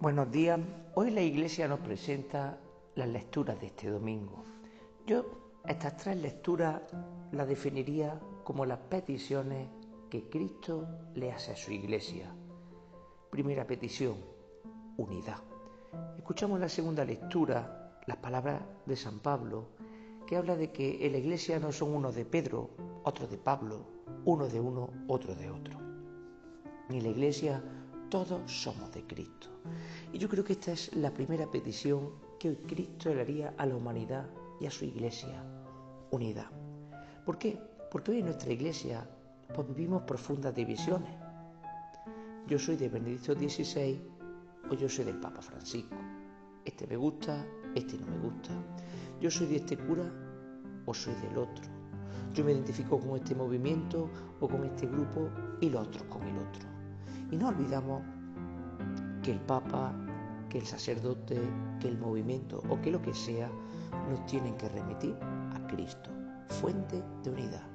Buenos 0.00 0.30
días. 0.30 0.60
Hoy 0.94 1.10
la 1.10 1.22
Iglesia 1.22 1.66
nos 1.66 1.80
presenta 1.80 2.56
las 2.94 3.08
lecturas 3.08 3.60
de 3.60 3.66
este 3.66 3.90
domingo. 3.90 4.44
Yo 5.08 5.24
estas 5.66 5.96
tres 5.96 6.18
lecturas 6.18 6.80
las 7.32 7.48
definiría 7.48 8.20
como 8.44 8.64
las 8.64 8.78
peticiones 8.78 9.68
que 10.08 10.28
Cristo 10.30 10.86
le 11.16 11.32
hace 11.32 11.50
a 11.50 11.56
su 11.56 11.72
Iglesia. 11.72 12.32
Primera 13.28 13.66
petición, 13.66 14.14
unidad. 14.96 15.42
Escuchamos 16.16 16.60
la 16.60 16.68
segunda 16.68 17.04
lectura 17.04 18.00
las 18.06 18.18
palabras 18.18 18.62
de 18.86 18.94
San 18.94 19.18
Pablo, 19.18 19.66
que 20.28 20.36
habla 20.36 20.54
de 20.54 20.70
que 20.70 21.04
en 21.04 21.10
la 21.10 21.18
Iglesia 21.18 21.58
no 21.58 21.72
son 21.72 21.92
unos 21.92 22.14
de 22.14 22.24
Pedro, 22.24 22.70
otros 23.02 23.28
de 23.30 23.38
Pablo, 23.38 23.84
uno 24.24 24.46
de 24.46 24.60
uno, 24.60 24.90
otro 25.08 25.34
de 25.34 25.50
otro. 25.50 25.76
Ni 26.88 27.00
la 27.00 27.08
Iglesia 27.08 27.62
todos 28.08 28.50
somos 28.50 28.92
de 28.92 29.04
Cristo. 29.04 29.48
Y 30.12 30.18
yo 30.18 30.28
creo 30.28 30.44
que 30.44 30.54
esta 30.54 30.72
es 30.72 30.94
la 30.96 31.12
primera 31.12 31.50
petición 31.50 32.10
que 32.38 32.50
hoy 32.50 32.56
Cristo 32.66 33.12
le 33.14 33.20
haría 33.20 33.54
a 33.58 33.66
la 33.66 33.76
humanidad 33.76 34.26
y 34.60 34.66
a 34.66 34.70
su 34.70 34.84
iglesia. 34.84 35.42
Unidad. 36.10 36.50
¿Por 37.26 37.38
qué? 37.38 37.60
Porque 37.90 38.12
hoy 38.12 38.18
en 38.20 38.26
nuestra 38.26 38.52
iglesia 38.52 39.08
pues, 39.54 39.68
vivimos 39.68 40.02
profundas 40.02 40.54
divisiones. 40.54 41.14
Yo 42.46 42.58
soy 42.58 42.76
de 42.76 42.88
Benedicto 42.88 43.34
XVI 43.34 44.00
o 44.70 44.74
yo 44.74 44.88
soy 44.88 45.04
del 45.04 45.20
Papa 45.20 45.42
Francisco. 45.42 45.96
Este 46.64 46.86
me 46.86 46.96
gusta, 46.96 47.46
este 47.74 47.98
no 47.98 48.06
me 48.06 48.18
gusta. 48.18 48.52
Yo 49.20 49.30
soy 49.30 49.48
de 49.48 49.56
este 49.56 49.76
cura 49.76 50.10
o 50.86 50.94
soy 50.94 51.14
del 51.14 51.36
otro. 51.36 51.64
Yo 52.32 52.44
me 52.44 52.52
identifico 52.52 52.98
con 52.98 53.16
este 53.16 53.34
movimiento 53.34 54.08
o 54.40 54.48
con 54.48 54.64
este 54.64 54.86
grupo 54.86 55.28
y 55.60 55.68
los 55.68 55.88
otros 55.88 56.04
con 56.04 56.22
el 56.22 56.36
otro. 56.38 56.77
Y 57.30 57.36
no 57.36 57.48
olvidamos 57.48 58.02
que 59.22 59.32
el 59.32 59.40
Papa, 59.40 59.92
que 60.48 60.58
el 60.58 60.66
sacerdote, 60.66 61.40
que 61.80 61.88
el 61.88 61.98
movimiento 61.98 62.62
o 62.68 62.80
que 62.80 62.90
lo 62.90 63.02
que 63.02 63.14
sea 63.14 63.50
nos 64.10 64.24
tienen 64.26 64.56
que 64.56 64.68
remitir 64.68 65.14
a 65.54 65.66
Cristo, 65.66 66.10
fuente 66.48 67.02
de 67.22 67.30
unidad. 67.30 67.66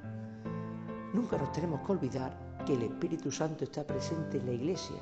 Nunca 1.14 1.38
nos 1.38 1.52
tenemos 1.52 1.82
que 1.82 1.92
olvidar 1.92 2.36
que 2.66 2.74
el 2.74 2.84
Espíritu 2.84 3.32
Santo 3.32 3.66
está 3.66 3.86
presente 3.86 4.38
en 4.38 4.46
la 4.48 4.54
Iglesia 4.54 4.98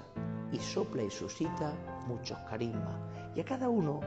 y 0.52 0.58
sopla 0.58 1.04
y 1.04 1.10
suscita 1.10 1.74
muchos 2.08 2.38
carismas. 2.50 3.00
Y 3.36 3.40
a 3.40 3.46
cada 3.46 3.70
uno 3.70 4.02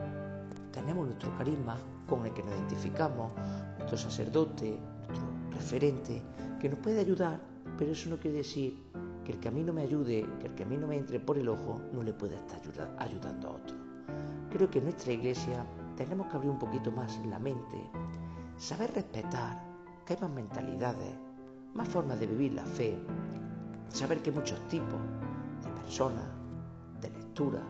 tenemos 0.72 1.06
nuestro 1.06 1.36
carisma 1.38 1.78
con 2.06 2.26
el 2.26 2.34
que 2.34 2.42
nos 2.42 2.52
identificamos, 2.52 3.32
nuestro 3.78 3.96
sacerdote, 3.96 4.78
nuestro 5.06 5.26
referente, 5.52 6.22
que 6.60 6.68
nos 6.68 6.78
puede 6.80 7.00
ayudar, 7.00 7.40
pero 7.78 7.92
eso 7.92 8.10
no 8.10 8.18
quiere 8.18 8.38
decir 8.38 8.82
que 9.24 9.32
el 9.32 9.40
camino 9.40 9.72
me 9.72 9.82
ayude, 9.82 10.26
que 10.38 10.48
el 10.48 10.54
camino 10.54 10.86
me 10.86 10.96
entre 10.96 11.18
por 11.18 11.38
el 11.38 11.48
ojo, 11.48 11.80
no 11.92 12.02
le 12.02 12.12
puede 12.12 12.36
estar 12.36 12.60
ayudando 12.98 13.48
a 13.48 13.52
otro. 13.52 13.76
Creo 14.50 14.70
que 14.70 14.78
en 14.78 14.84
nuestra 14.84 15.12
iglesia 15.12 15.66
tenemos 15.96 16.26
que 16.26 16.36
abrir 16.36 16.50
un 16.50 16.58
poquito 16.58 16.92
más 16.92 17.18
la 17.26 17.38
mente, 17.38 17.90
saber 18.58 18.92
respetar 18.92 19.64
que 20.04 20.12
hay 20.12 20.20
más 20.20 20.30
mentalidades, 20.30 21.14
más 21.72 21.88
formas 21.88 22.20
de 22.20 22.26
vivir 22.26 22.52
la 22.52 22.64
fe, 22.64 22.98
saber 23.88 24.20
que 24.20 24.30
hay 24.30 24.36
muchos 24.36 24.60
tipos 24.68 25.00
de 25.62 25.70
personas, 25.70 26.24
de 27.00 27.08
lectura, 27.10 27.62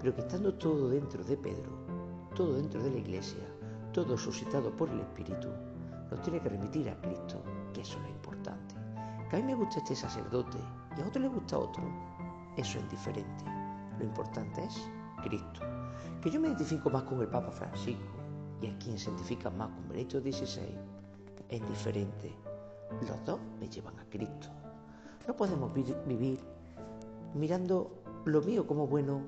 pero 0.00 0.14
que 0.14 0.20
estando 0.20 0.54
todo 0.54 0.88
dentro 0.88 1.24
de 1.24 1.36
Pedro, 1.36 1.72
todo 2.36 2.54
dentro 2.54 2.80
de 2.82 2.90
la 2.90 2.98
iglesia, 2.98 3.42
todo 3.92 4.16
suscitado 4.16 4.70
por 4.76 4.88
el 4.90 5.00
Espíritu, 5.00 5.48
nos 6.10 6.22
tiene 6.22 6.40
que 6.40 6.48
remitir 6.48 6.88
a 6.88 7.00
Cristo, 7.00 7.42
que 7.74 7.80
eso 7.80 7.98
es 7.98 8.04
lo 8.04 8.08
importante 8.10 8.77
que 9.28 9.36
a 9.36 9.38
mí 9.40 9.44
me 9.44 9.54
gusta 9.54 9.78
este 9.78 9.94
sacerdote 9.94 10.58
y 10.96 11.00
a 11.00 11.06
otro 11.06 11.20
le 11.20 11.28
gusta 11.28 11.58
otro, 11.58 11.82
eso 12.56 12.78
es 12.78 12.90
diferente. 12.90 13.44
Lo 13.98 14.04
importante 14.04 14.64
es 14.64 14.88
Cristo. 15.22 15.60
Que 16.22 16.30
yo 16.30 16.40
me 16.40 16.48
identifico 16.48 16.90
más 16.90 17.02
con 17.04 17.20
el 17.20 17.28
Papa 17.28 17.50
Francisco 17.50 18.18
y 18.60 18.68
a 18.68 18.78
quien 18.78 18.98
se 18.98 19.10
identifica 19.10 19.50
más 19.50 19.68
con 19.68 19.88
Benedicto 19.88 20.20
XVI 20.20 20.76
es 21.48 21.68
diferente. 21.68 22.34
Los 23.06 23.24
dos 23.24 23.38
me 23.60 23.68
llevan 23.68 23.98
a 23.98 24.04
Cristo. 24.04 24.48
No 25.26 25.36
podemos 25.36 25.72
vivir 25.74 26.40
mirando 27.34 28.02
lo 28.24 28.40
mío 28.42 28.66
como 28.66 28.86
bueno 28.86 29.20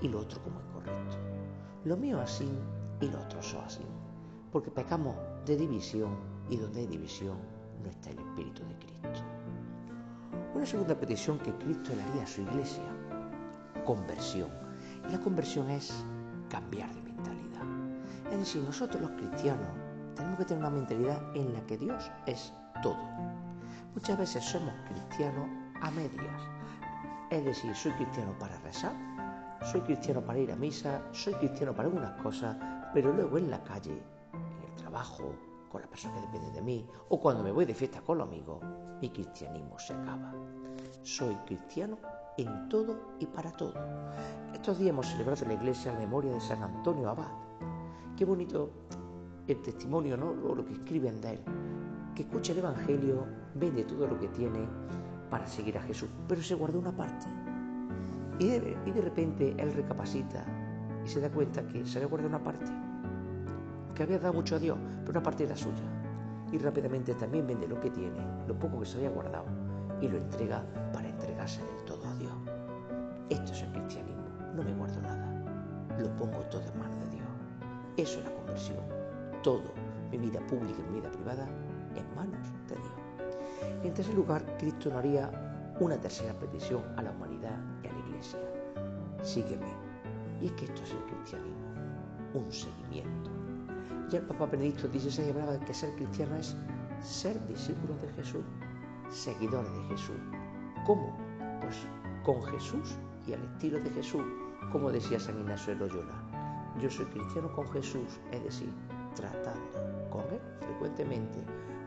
y 0.00 0.08
lo 0.08 0.20
otro 0.20 0.42
como 0.42 0.60
incorrecto. 0.60 1.16
Lo 1.84 1.96
mío 1.96 2.20
así 2.20 2.48
y 3.00 3.08
lo 3.08 3.20
otro 3.20 3.42
son 3.42 3.64
así. 3.64 3.84
Porque 4.50 4.70
pecamos 4.70 5.16
de 5.46 5.56
división 5.56 6.16
y 6.48 6.56
donde 6.56 6.80
hay 6.80 6.86
división 6.86 7.38
no 7.82 7.90
está 7.90 8.10
el 8.10 8.18
Espíritu 8.18 8.64
de 8.66 8.74
Cristo. 8.76 8.93
Una 10.54 10.64
segunda 10.64 10.94
petición 10.94 11.38
que 11.40 11.52
Cristo 11.52 11.92
le 11.96 12.02
haría 12.04 12.22
a 12.22 12.26
su 12.28 12.42
iglesia, 12.42 12.84
conversión. 13.84 14.48
Y 15.08 15.12
la 15.12 15.18
conversión 15.18 15.68
es 15.68 15.92
cambiar 16.48 16.94
de 16.94 17.02
mentalidad. 17.02 17.64
Es 18.30 18.38
decir, 18.38 18.62
nosotros 18.62 19.02
los 19.02 19.10
cristianos 19.10 19.66
tenemos 20.14 20.38
que 20.38 20.44
tener 20.44 20.60
una 20.60 20.70
mentalidad 20.70 21.20
en 21.36 21.52
la 21.52 21.60
que 21.66 21.76
Dios 21.76 22.08
es 22.26 22.52
todo. 22.84 23.02
Muchas 23.94 24.16
veces 24.16 24.44
somos 24.44 24.72
cristianos 24.88 25.48
a 25.80 25.90
medias. 25.90 26.42
Es 27.30 27.44
decir, 27.44 27.74
soy 27.74 27.90
cristiano 27.92 28.32
para 28.38 28.56
rezar, 28.60 28.92
soy 29.72 29.80
cristiano 29.80 30.20
para 30.20 30.38
ir 30.38 30.52
a 30.52 30.56
misa, 30.56 31.02
soy 31.10 31.34
cristiano 31.34 31.74
para 31.74 31.88
algunas 31.88 32.12
cosas, 32.22 32.56
pero 32.94 33.12
luego 33.12 33.38
en 33.38 33.50
la 33.50 33.60
calle, 33.64 34.00
en 34.32 34.70
el 34.70 34.74
trabajo, 34.76 35.34
con 35.74 35.82
la 35.82 35.88
persona 35.88 36.14
que 36.14 36.20
depende 36.20 36.52
de 36.52 36.62
mí, 36.62 36.86
o 37.08 37.18
cuando 37.18 37.42
me 37.42 37.50
voy 37.50 37.64
de 37.64 37.74
fiesta 37.74 38.00
con 38.00 38.18
los 38.18 38.28
amigos, 38.28 38.60
mi 39.00 39.10
cristianismo 39.10 39.76
se 39.76 39.92
acaba. 39.92 40.32
Soy 41.02 41.34
cristiano 41.46 41.98
en 42.38 42.68
todo 42.68 43.16
y 43.18 43.26
para 43.26 43.50
todo. 43.50 43.74
Estos 44.52 44.78
días 44.78 44.90
hemos 44.90 45.08
celebrado 45.08 45.42
en 45.42 45.48
la 45.48 45.54
iglesia 45.54 45.92
la 45.92 45.98
memoria 45.98 46.32
de 46.32 46.40
San 46.40 46.62
Antonio 46.62 47.10
Abad. 47.10 47.26
Qué 48.16 48.24
bonito 48.24 48.70
el 49.48 49.60
testimonio, 49.62 50.16
¿no? 50.16 50.32
lo 50.32 50.64
que 50.64 50.74
escriben 50.74 51.20
de 51.20 51.32
él. 51.32 51.40
Que 52.14 52.22
escucha 52.22 52.52
el 52.52 52.58
Evangelio, 52.58 53.26
vende 53.56 53.82
todo 53.82 54.06
lo 54.06 54.16
que 54.20 54.28
tiene 54.28 54.68
para 55.28 55.44
seguir 55.44 55.76
a 55.76 55.82
Jesús, 55.82 56.08
pero 56.28 56.40
se 56.40 56.54
guardó 56.54 56.78
una 56.78 56.96
parte. 56.96 57.26
Y 58.38 58.46
de, 58.46 58.78
y 58.86 58.92
de 58.92 59.00
repente 59.00 59.56
él 59.58 59.72
recapacita 59.72 60.46
y 61.04 61.08
se 61.08 61.20
da 61.20 61.28
cuenta 61.30 61.66
que 61.66 61.84
se 61.84 61.98
le 61.98 62.06
guardado 62.06 62.28
una 62.28 62.44
parte 62.44 62.70
que 63.94 64.02
había 64.02 64.18
dado 64.18 64.34
mucho 64.34 64.56
a 64.56 64.58
Dios, 64.58 64.78
pero 65.00 65.12
una 65.12 65.22
parte 65.22 65.44
era 65.44 65.56
suya. 65.56 65.84
Y 66.52 66.58
rápidamente 66.58 67.14
también 67.14 67.46
vende 67.46 67.66
lo 67.66 67.80
que 67.80 67.90
tiene, 67.90 68.20
lo 68.46 68.58
poco 68.58 68.80
que 68.80 68.86
se 68.86 68.98
había 68.98 69.10
guardado, 69.10 69.46
y 70.00 70.08
lo 70.08 70.18
entrega 70.18 70.64
para 70.92 71.08
entregarse 71.08 71.64
del 71.64 71.84
todo 71.84 72.06
a 72.06 72.14
Dios. 72.16 72.32
Esto 73.30 73.52
es 73.52 73.62
el 73.62 73.72
cristianismo, 73.72 74.24
no 74.54 74.62
me 74.62 74.72
guardo 74.74 75.00
nada, 75.00 75.44
lo 75.98 76.14
pongo 76.16 76.40
todo 76.50 76.62
en 76.62 76.78
manos 76.78 76.98
de 77.00 77.16
Dios. 77.16 77.26
Eso 77.96 78.18
es 78.18 78.24
la 78.24 78.34
conversión, 78.34 78.78
todo, 79.42 79.72
mi 80.10 80.18
vida 80.18 80.40
pública 80.46 80.78
y 80.78 80.92
mi 80.92 81.00
vida 81.00 81.10
privada, 81.10 81.48
en 81.96 82.14
manos 82.14 82.52
de 82.68 82.76
Dios. 82.76 83.04
Y 83.82 83.88
en 83.88 83.94
tercer 83.94 84.14
lugar, 84.14 84.44
Cristo 84.58 84.90
nos 84.90 84.98
haría 84.98 85.30
una 85.80 85.96
tercera 85.96 86.32
petición 86.34 86.82
a 86.96 87.02
la 87.02 87.10
humanidad 87.10 87.58
y 87.82 87.88
a 87.88 87.92
la 87.92 87.98
iglesia. 88.08 88.38
Sígueme. 89.22 89.66
Y 90.40 90.46
es 90.46 90.52
que 90.52 90.66
esto 90.66 90.82
es 90.82 90.90
el 90.90 91.04
cristianismo, 91.04 91.66
un 92.34 92.52
seguimiento. 92.52 93.43
Ya 94.10 94.18
el 94.18 94.26
Papa 94.26 94.46
Benedicto 94.46 94.86
XVI 94.88 95.30
hablaba 95.30 95.58
que 95.60 95.72
ser 95.72 95.94
cristiano 95.94 96.36
es 96.36 96.56
ser 97.00 97.40
discípulo 97.46 97.96
de 97.96 98.08
Jesús, 98.12 98.44
seguidor 99.08 99.64
de 99.72 99.94
Jesús. 99.94 100.16
¿Cómo? 100.86 101.16
Pues 101.62 101.76
con 102.22 102.42
Jesús 102.42 102.96
y 103.26 103.32
al 103.32 103.42
estilo 103.44 103.80
de 103.80 103.90
Jesús, 103.90 104.22
como 104.70 104.90
decía 104.90 105.18
San 105.18 105.38
Ignacio 105.38 105.72
de 105.74 105.80
Loyola. 105.80 106.14
Yo 106.80 106.90
soy 106.90 107.06
cristiano 107.06 107.50
con 107.52 107.70
Jesús, 107.72 108.20
es 108.30 108.44
decir, 108.44 108.70
tratando 109.16 110.10
con 110.10 110.22
Él 110.32 110.40
frecuentemente. 110.60 111.38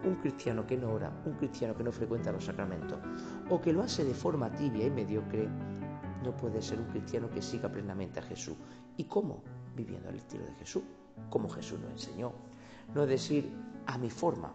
Un 0.04 0.16
cristiano 0.16 0.66
que 0.66 0.78
no 0.78 0.94
ora, 0.94 1.12
un 1.26 1.34
cristiano 1.34 1.76
que 1.76 1.84
no 1.84 1.92
frecuenta 1.92 2.32
los 2.32 2.46
sacramentos 2.46 3.00
o 3.50 3.62
que 3.62 3.74
lo 3.74 3.84
hace 3.84 4.04
de 4.04 4.14
forma 4.14 4.50
tibia 4.52 4.88
y 4.88 4.92
mediocre, 4.92 5.48
no 6.24 6.36
puede 6.36 6.62
ser 6.62 6.80
un 6.80 6.88
cristiano 6.88 7.30
que 7.30 7.42
siga 7.42 7.70
plenamente 7.70 8.20
a 8.20 8.24
Jesús. 8.24 8.56
¿Y 8.96 9.04
cómo? 9.04 9.44
Viviendo 9.76 10.10
al 10.10 10.16
estilo 10.16 10.46
de 10.46 10.54
Jesús 10.54 10.84
como 11.30 11.50
Jesús 11.50 11.80
nos 11.80 11.92
enseñó. 11.92 12.32
No 12.94 13.04
es 13.04 13.10
decir 13.10 13.52
a 13.86 13.98
mi 13.98 14.10
forma, 14.10 14.54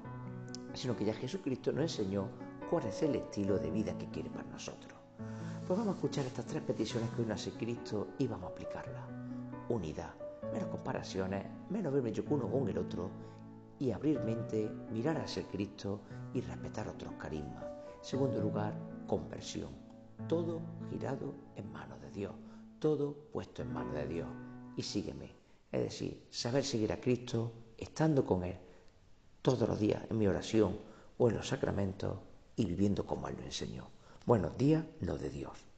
sino 0.75 0.97
que 0.97 1.05
ya 1.05 1.15
Jesucristo 1.15 1.73
nos 1.73 1.83
enseñó 1.83 2.29
cuál 2.71 2.87
es 2.87 3.03
el 3.03 3.17
estilo 3.17 3.59
de 3.59 3.71
vida 3.71 3.97
que 3.99 4.09
quiere 4.09 4.31
para 4.31 4.49
nosotros. 4.49 4.93
Pues 5.67 5.79
vamos 5.79 5.95
a 5.95 5.97
escuchar 5.97 6.27
estas 6.27 6.47
tres 6.47 6.63
peticiones 6.63 7.11
que 7.11 7.23
hoy 7.23 7.29
nos 7.29 7.41
hace 7.41 7.53
Cristo 7.53 8.09
y 8.19 8.27
vamos 8.27 8.51
a 8.51 8.53
aplicarlas. 8.53 9.05
Unidad, 9.69 10.15
menos 10.53 10.69
comparaciones, 10.69 11.45
menos 11.71 11.93
verme 11.93 12.13
yo 12.13 12.25
uno 12.29 12.51
con 12.51 12.69
el 12.69 12.79
otro 12.79 13.11
y 13.79 13.91
abrir 13.91 14.21
mente, 14.21 14.71
mirar 14.93 15.17
a 15.19 15.27
ser 15.27 15.45
Cristo 15.47 16.01
y 16.35 16.41
respetar 16.41 16.89
otros 16.89 17.13
carismas. 17.19 17.65
Segundo 18.01 18.41
lugar, 18.41 18.75
conversión. 19.07 19.71
Todo 20.29 20.63
girado 20.91 21.35
en 21.57 21.73
manos 21.73 22.01
de 22.01 22.11
Dios, 22.11 22.33
todo 22.79 23.15
puesto 23.33 23.63
en 23.63 23.73
manos 23.73 23.95
de 23.95 24.07
Dios. 24.07 24.29
Y 24.77 24.83
sígueme, 24.83 25.35
es 25.73 25.83
decir, 25.83 26.27
saber 26.31 26.65
seguir 26.65 26.93
a 26.93 27.01
Cristo 27.01 27.53
estando 27.79 28.25
con 28.25 28.45
Él 28.45 28.57
todos 29.41 29.69
los 29.69 29.81
días 29.81 30.03
en 30.11 30.19
mi 30.19 30.27
oración 30.27 30.79
o 31.19 31.29
en 31.29 31.37
los 31.37 31.49
sacramentos 31.49 32.19
y 32.55 32.67
viviendo 32.67 33.07
como 33.07 33.29
Él 33.29 33.37
lo 33.39 33.45
enseñó. 33.45 33.89
Buenos 34.27 34.57
días, 34.57 34.85
lo 35.01 35.19
de 35.19 35.31
Dios. 35.31 35.72